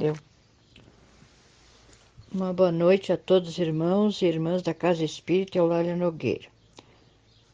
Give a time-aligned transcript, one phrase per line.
[0.00, 0.16] Deu.
[2.32, 6.48] Uma boa noite a todos os irmãos e irmãs da Casa Espírita Eulália Nogueira.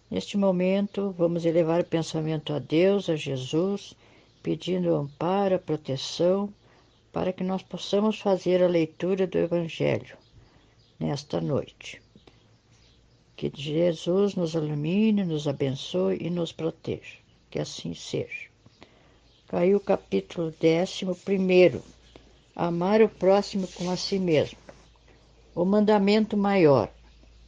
[0.09, 3.97] Neste momento, vamos elevar o pensamento a Deus, a Jesus,
[4.45, 6.49] pedindo amparo, proteção,
[7.13, 10.17] para que nós possamos fazer a leitura do Evangelho
[11.01, 12.01] nesta noite.
[13.35, 17.19] Que Jesus nos ilumine, nos abençoe e nos proteja.
[17.51, 18.47] Que assim seja.
[19.49, 21.83] Caiu o capítulo décimo primeiro.
[22.57, 24.59] Amar o próximo como a si mesmo.
[25.55, 26.91] O mandamento maior.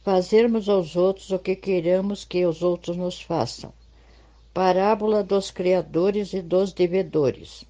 [0.03, 3.73] Fazermos aos outros o que queiramos que os outros nos façam
[4.53, 7.63] parábola dos criadores e dos devedores.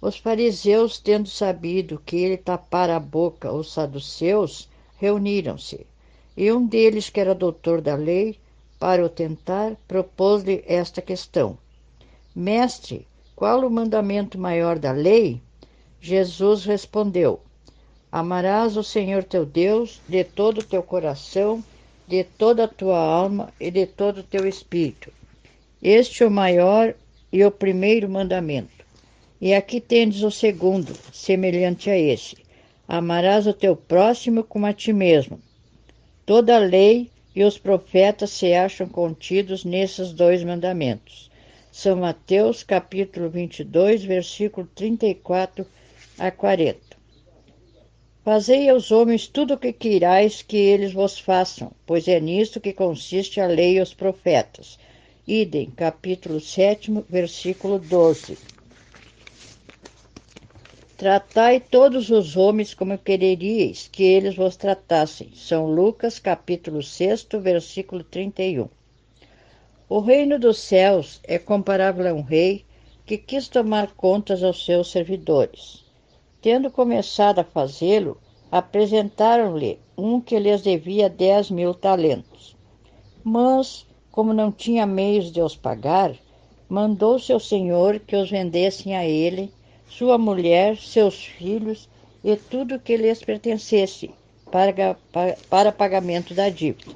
[0.00, 5.86] Os fariseus, tendo sabido que ele tapara a boca aos saduceus, reuniram-se.
[6.36, 8.38] E um deles, que era doutor da lei,
[8.78, 11.58] para o tentar, propôs-lhe esta questão:
[12.34, 13.06] Mestre,
[13.36, 15.40] qual o mandamento maior da lei?
[16.02, 17.40] Jesus respondeu:
[18.10, 21.64] Amarás o Senhor teu Deus de todo o teu coração,
[22.06, 25.10] de toda a tua alma e de todo o teu espírito
[25.84, 26.94] este é o maior
[27.32, 28.86] e o primeiro mandamento.
[29.40, 32.36] E aqui tendes o segundo, semelhante a esse:
[32.86, 35.40] amarás o teu próximo como a ti mesmo.
[36.24, 41.28] Toda a lei e os profetas se acham contidos nesses dois mandamentos.
[41.72, 45.66] São Mateus, capítulo 22, versículo 34
[46.18, 46.78] a 40.
[48.24, 52.72] Fazei aos homens tudo o que queirais que eles vos façam, pois é nisto que
[52.72, 54.78] consiste a lei e os profetas.
[55.26, 58.38] Idem, capítulo 7, versículo 12.
[60.96, 65.32] Tratai todos os homens como quereríeis que eles vos tratassem.
[65.34, 68.68] São Lucas, capítulo 6, versículo 31.
[69.88, 72.64] O reino dos céus é comparável a um rei
[73.04, 75.82] que quis tomar contas aos seus servidores.
[76.42, 78.18] Tendo começado a fazê-lo,
[78.50, 82.56] apresentaram-lhe um que lhes devia dez mil talentos.
[83.22, 86.14] Mas como não tinha meios de os pagar,
[86.68, 89.52] mandou seu senhor que os vendessem a ele,
[89.88, 91.88] sua mulher, seus filhos
[92.24, 94.10] e tudo que lhes pertencesse
[94.50, 94.96] para,
[95.48, 96.92] para pagamento da dívida.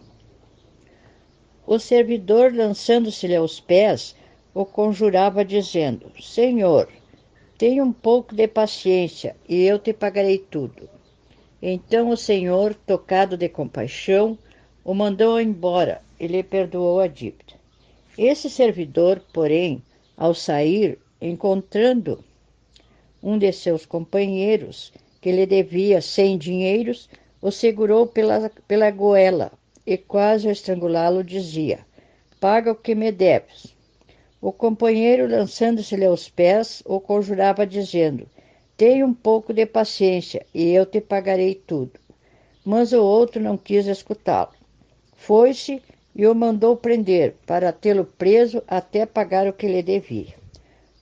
[1.65, 4.17] O servidor, lançando-se-lhe aos pés,
[4.53, 6.89] o conjurava, dizendo: Senhor,
[7.59, 10.89] tenha um pouco de paciência e eu te pagarei tudo.
[11.61, 14.39] Então o Senhor, tocado de compaixão,
[14.85, 17.55] o mandou embora e lhe perdoou a dívida.
[18.17, 19.83] Esse servidor, porém,
[20.17, 22.23] ao sair, encontrando
[23.23, 27.09] um de seus companheiros que lhe devia cem dinheiros,
[27.43, 29.53] o segurou pela, pela goela
[29.87, 31.81] e quase a estrangulá-lo dizia:
[32.39, 33.76] Paga o que me deves.
[34.47, 38.29] O companheiro, lançando-se-lhe aos pés, o conjurava, dizendo:
[38.77, 41.99] Tenha um pouco de paciência e eu te pagarei tudo.
[42.65, 44.53] Mas o outro não quis escutá-lo.
[45.17, 45.83] Foi-se
[46.15, 50.37] e o mandou prender, para tê-lo preso até pagar o que lhe devia.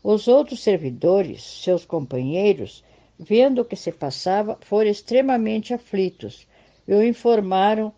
[0.02, 2.82] Os outros servidores, seus companheiros,
[3.18, 6.48] vendo o que se passava, foram extremamente aflitos
[6.88, 7.92] e o informaram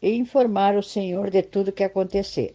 [0.00, 2.54] e informaram o Senhor de tudo que acontecera.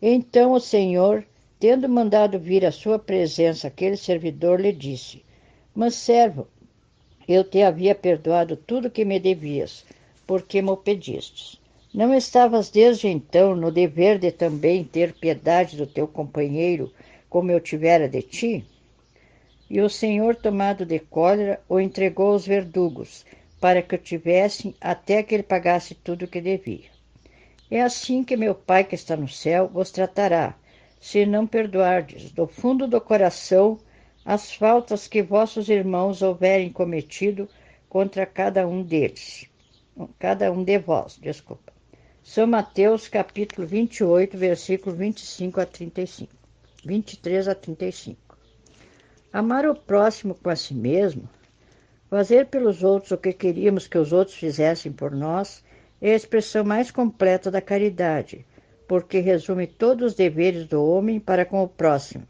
[0.00, 1.26] Então o Senhor,
[1.60, 5.24] tendo mandado vir à sua presença aquele servidor, lhe disse:
[5.74, 6.46] Mas servo,
[7.26, 9.84] eu te havia perdoado tudo o que me devias,
[10.26, 11.60] porque me pedistes.
[11.92, 16.92] Não estavas desde então no dever de também ter piedade do teu companheiro,
[17.28, 18.64] como eu tivera de ti?
[19.70, 23.24] E o Senhor, tomado de cólera, o entregou aos verdugos,
[23.60, 26.88] para que o tivessem até que ele pagasse tudo o que devia.
[27.70, 30.54] É assim que meu Pai que está no céu vos tratará,
[31.00, 33.78] se não perdoardes do fundo do coração
[34.24, 37.48] as faltas que vossos irmãos houverem cometido
[37.88, 39.46] contra cada um deles,
[40.18, 41.72] cada um de vós, desculpa.
[42.22, 46.32] São Mateus capítulo 28, versículo 25 a 35.
[46.84, 48.38] 23 a 35.
[49.32, 51.28] Amar o próximo com a si mesmo,
[52.10, 55.64] fazer pelos outros o que queríamos que os outros fizessem por nós,
[56.00, 58.44] é a expressão mais completa da caridade,
[58.88, 62.26] porque resume todos os deveres do homem para com o próximo.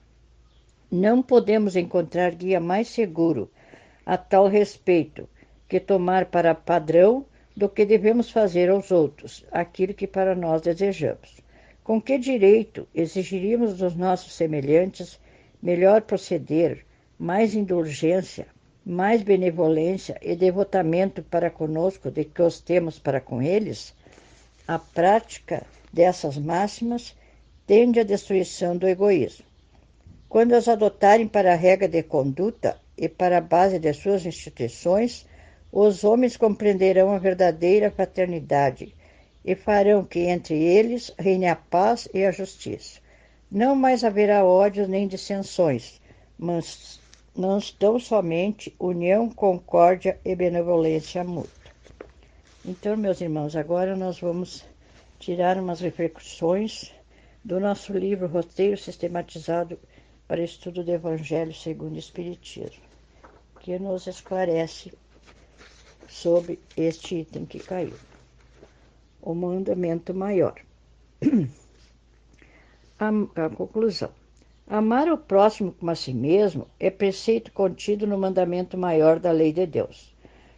[0.91, 3.49] Não podemos encontrar guia mais seguro
[4.05, 5.29] a tal respeito
[5.69, 7.25] que tomar para padrão
[7.57, 11.41] do que devemos fazer aos outros, aquilo que para nós desejamos.
[11.85, 15.21] Com que direito exigiríamos dos nossos semelhantes
[15.63, 16.85] melhor proceder,
[17.19, 18.47] mais indulgência,
[18.85, 23.95] mais benevolência e devotamento para conosco do que os temos para com eles?
[24.67, 27.17] A prática dessas máximas
[27.67, 29.45] tende à destruição do egoísmo.
[30.29, 35.25] Quando as adotarem para regra de conduta, e para a base de suas instituições,
[35.71, 38.93] os homens compreenderão a verdadeira fraternidade
[39.45, 43.01] e farão que entre eles reine a paz e a justiça.
[43.51, 46.01] Não mais haverá ódios nem dissensões,
[46.37, 47.01] mas
[47.37, 51.49] não tão somente união, concórdia e benevolência mútua.
[52.65, 54.65] Então, meus irmãos, agora nós vamos
[55.19, 56.93] tirar umas reflexões
[57.45, 59.79] do nosso livro Roteiro Sistematizado
[60.27, 62.83] para Estudo do Evangelho segundo o Espiritismo,
[63.61, 64.93] que nos esclarece
[66.09, 67.95] sobre este item que caiu.
[69.21, 70.55] O mandamento maior.
[72.99, 73.09] a,
[73.45, 74.11] a conclusão.
[74.67, 79.53] Amar o próximo como a si mesmo é preceito contido no mandamento maior da lei
[79.53, 80.15] de Deus.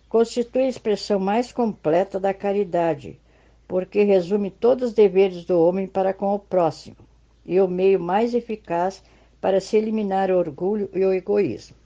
[0.09, 3.21] Constitui a expressão mais completa da caridade,
[3.71, 6.97] porque resume todos os deveres do homem para com o próximo
[7.47, 9.01] e o meio mais eficaz
[9.41, 11.77] para se eliminar o orgulho e o egoísmo.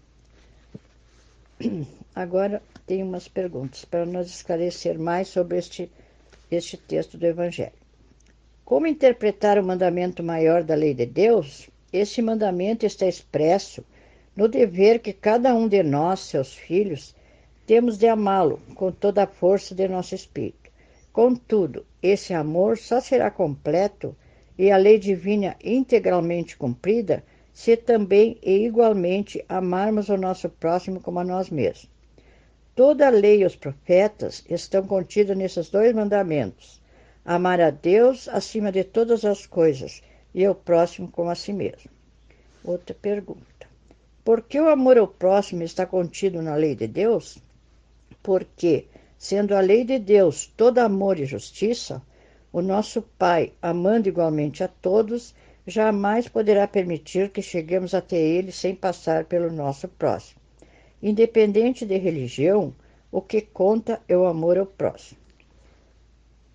[2.17, 5.91] Agora tem umas perguntas para nos esclarecer mais sobre este,
[6.51, 7.75] este texto do Evangelho.
[8.65, 11.69] Como interpretar o mandamento maior da lei de Deus?
[11.93, 13.85] Este mandamento está expresso
[14.35, 17.15] no dever que cada um de nós, seus filhos,
[17.67, 20.64] temos de amá-lo com toda a força de nosso espírito.
[21.15, 24.17] Contudo, esse amor só será completo
[24.59, 27.23] e a lei divina integralmente cumprida
[27.53, 31.89] se também e igualmente amarmos o nosso próximo como a nós mesmos.
[32.75, 36.83] Toda a lei e os profetas estão contidos nesses dois mandamentos:
[37.25, 40.03] amar a Deus acima de todas as coisas
[40.35, 41.93] e o próximo como a si mesmo.
[42.65, 43.69] Outra pergunta:
[44.25, 47.39] Por que o amor ao próximo está contido na lei de Deus?
[48.21, 48.89] Porque,
[49.25, 52.03] sendo a lei de Deus todo amor e justiça,
[52.53, 55.35] o nosso Pai, amando igualmente a todos,
[55.67, 60.41] jamais poderá permitir que cheguemos até Ele sem passar pelo nosso próximo.
[61.03, 62.75] Independente de religião,
[63.11, 65.21] o que conta é o amor ao próximo.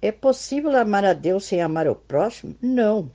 [0.02, 2.56] É possível amar a Deus sem amar o próximo?
[2.62, 3.10] Não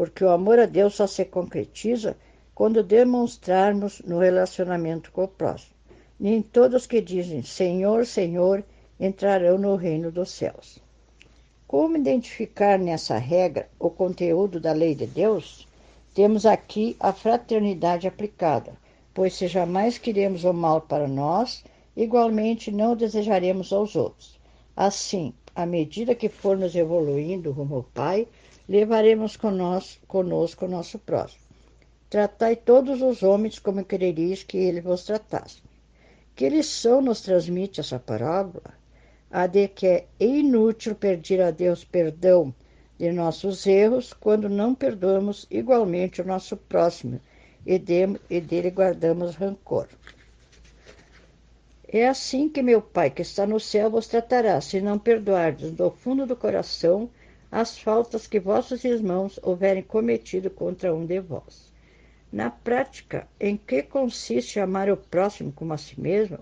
[0.00, 2.16] porque o amor a Deus só se concretiza
[2.54, 5.74] quando demonstrarmos no relacionamento com o próximo.
[6.18, 8.64] Nem todos que dizem Senhor, Senhor
[9.00, 10.78] entrarão no reino dos céus.
[11.66, 15.66] Como identificar nessa regra o conteúdo da lei de Deus?
[16.14, 18.74] Temos aqui a fraternidade aplicada,
[19.14, 21.64] pois se jamais queremos o mal para nós,
[21.96, 24.38] igualmente não desejaremos aos outros.
[24.76, 28.28] Assim, à medida que formos evoluindo rumo ao Pai,
[28.68, 31.42] levaremos conosco, conosco o nosso próximo.
[32.10, 35.62] Tratai todos os homens como quereris que ele vos tratasse.
[36.34, 38.79] Que lição nos transmite essa parábola?
[39.30, 42.52] A de que é inútil pedir a Deus perdão
[42.98, 47.20] de nossos erros quando não perdoamos igualmente o nosso próximo
[47.64, 49.86] e, de, e dele guardamos rancor.
[51.88, 55.90] É assim que meu Pai que está no céu vos tratará, se não perdoardes do
[55.90, 57.08] fundo do coração
[57.50, 61.72] as faltas que vossos irmãos houverem cometido contra um de vós.
[62.32, 66.38] Na prática, em que consiste amar o próximo como a si mesmo?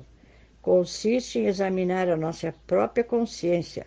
[0.68, 3.86] Consiste em examinar a nossa própria consciência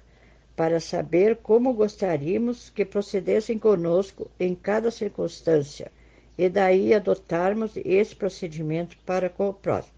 [0.56, 5.92] para saber como gostaríamos que procedessem conosco em cada circunstância
[6.36, 9.94] e daí adotarmos esse procedimento para com o próximo.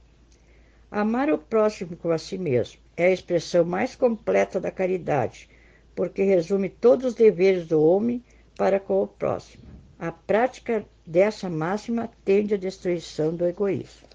[0.92, 5.50] Amar o próximo como a si mesmo é a expressão mais completa da caridade
[5.96, 8.22] porque resume todos os deveres do homem
[8.58, 9.64] para com o próximo.
[9.98, 14.13] A prática dessa máxima tende à destruição do egoísmo.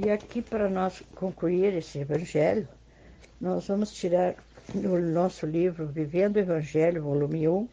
[0.00, 2.68] E aqui, para nós concluir esse evangelho,
[3.40, 4.36] nós vamos tirar
[4.72, 7.68] do nosso livro Vivendo o Evangelho, volume 1,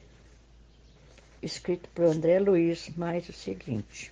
[1.40, 4.12] escrito por André Luiz, mais o seguinte.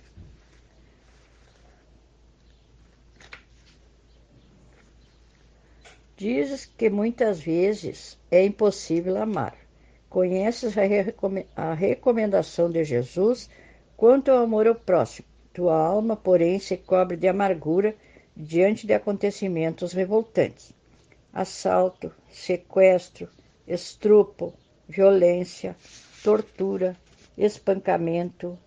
[6.16, 9.56] Dizes que muitas vezes é impossível amar.
[10.08, 10.76] Conheces
[11.56, 13.50] a recomendação de Jesus
[13.96, 15.26] quanto ao amor ao próximo.
[15.52, 17.94] Tua alma, porém, se cobre de amargura
[18.36, 20.72] diante de acontecimentos revoltantes.
[21.32, 23.28] Assalto, sequestro,
[23.66, 24.52] estrupo,
[24.88, 25.76] violência,
[26.22, 26.96] tortura,
[27.36, 28.58] espancamento,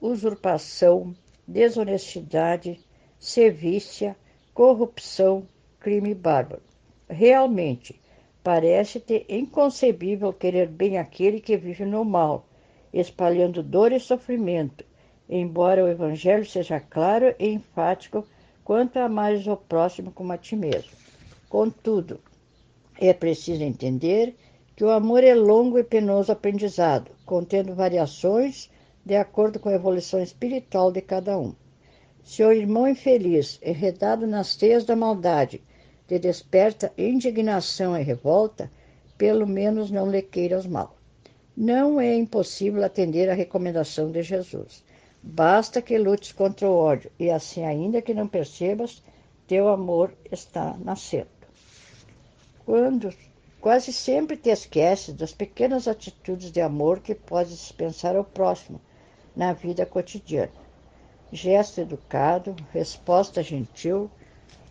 [0.00, 1.14] usurpação,
[1.46, 2.80] desonestidade,
[3.18, 4.16] sevícia,
[4.52, 5.46] corrupção,
[5.80, 6.62] crime bárbaro.
[7.08, 8.00] Realmente,
[8.42, 12.46] parece-te inconcebível querer bem aquele que vive no mal,
[12.92, 14.84] espalhando dor e sofrimento,
[15.28, 18.26] embora o Evangelho seja claro e enfático
[18.64, 20.90] quanto a mais o próximo como a ti mesmo.
[21.48, 22.18] Contudo,
[22.98, 24.34] é preciso entender
[24.74, 28.70] que o amor é longo e penoso aprendizado, contendo variações
[29.04, 31.54] de acordo com a evolução espiritual de cada um.
[32.24, 35.62] Se o irmão infeliz, enredado nas teias da maldade,
[36.08, 38.70] te desperta indignação e revolta,
[39.18, 40.96] pelo menos não lhe queiras mal.
[41.56, 44.82] Não é impossível atender à recomendação de Jesus.
[45.26, 49.02] Basta que lutes contra o ódio, e assim, ainda que não percebas,
[49.48, 51.26] teu amor está nascendo.
[52.64, 53.12] Quando
[53.58, 58.78] quase sempre te esqueces das pequenas atitudes de amor que podes dispensar ao próximo
[59.34, 60.52] na vida cotidiana.
[61.32, 64.10] Gesto educado, resposta gentil,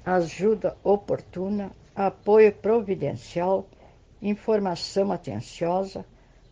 [0.06, 3.66] ajuda oportuna, apoio providencial,
[4.22, 6.06] informação atenciosa,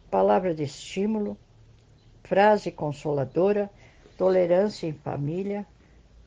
[0.09, 1.37] palavra de estímulo,
[2.23, 3.69] frase consoladora,
[4.17, 5.65] tolerância em família,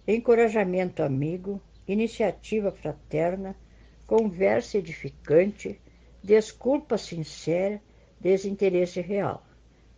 [0.07, 3.57] encorajamento amigo, iniciativa fraterna,
[4.07, 5.81] conversa edificante,
[6.23, 7.81] desculpa sincera,
[8.21, 9.43] desinteresse real.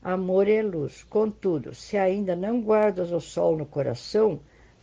[0.02, 1.02] Amor é luz.
[1.04, 4.40] Contudo, se ainda não guardas o sol no coração,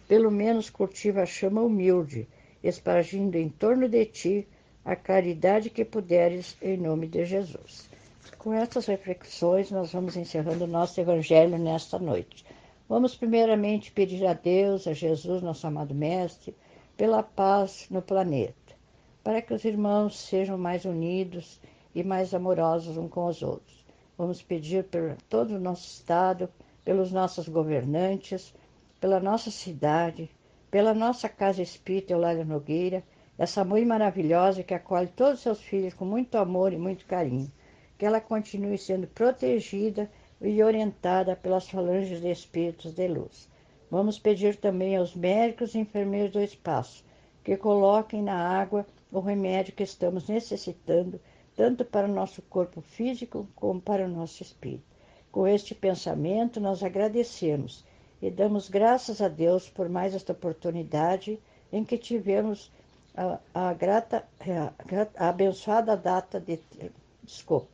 [0.07, 2.27] pelo menos cultiva a chama humilde,
[2.61, 4.47] espargindo em torno de ti
[4.83, 7.89] a caridade que puderes, em nome de Jesus.
[8.37, 12.45] Com estas reflexões, nós vamos encerrando o nosso Evangelho nesta noite.
[12.87, 16.55] Vamos primeiramente pedir a Deus, a Jesus, nosso amado Mestre,
[16.97, 18.75] pela paz no planeta,
[19.23, 21.61] para que os irmãos sejam mais unidos
[21.95, 23.85] e mais amorosos uns com os outros.
[24.17, 26.49] Vamos pedir por todo o nosso Estado,
[26.83, 28.53] pelos nossos governantes,
[28.99, 30.29] pela nossa cidade,
[30.69, 33.03] pela nossa casa espírita Eulália Nogueira,
[33.37, 37.51] essa mãe maravilhosa que acolhe todos os seus filhos com muito amor e muito carinho.
[37.97, 40.11] Que ela continue sendo protegida
[40.43, 43.49] e orientada pelas falanges de espíritos de luz.
[43.89, 47.03] Vamos pedir também aos médicos e enfermeiros do espaço
[47.43, 51.19] que coloquem na água o remédio que estamos necessitando,
[51.55, 54.83] tanto para o nosso corpo físico como para o nosso espírito.
[55.31, 57.85] Com este pensamento, nós agradecemos
[58.21, 61.39] e damos graças a Deus por mais esta oportunidade
[61.71, 62.71] em que tivemos
[63.15, 66.59] a, a grata, a, a abençoada data de.
[67.21, 67.67] Desculpa.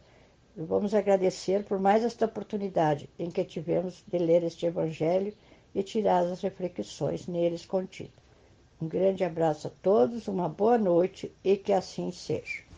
[0.62, 5.34] Vamos agradecer por mais esta oportunidade em que tivemos de ler este Evangelho
[5.74, 8.12] e tirar as reflexões neles contidas.
[8.82, 12.69] Um grande abraço a todos, uma boa noite e que assim seja.